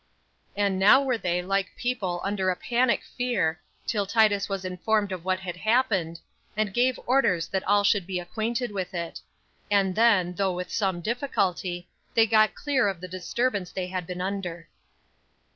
[0.57, 5.23] And now were they like people under a panic fear, till Titus was informed of
[5.23, 6.19] what had happened,
[6.57, 9.21] and gave orders that all should be acquainted with it;
[9.69, 14.21] and then, though with some difficulty, they got clear of the disturbance they had been
[14.21, 14.67] under.